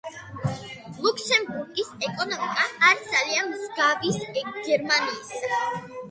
[1.01, 5.61] ლუქსემბურგის ეკონომიკა არის ძალიან მსგავის გერმანიისა.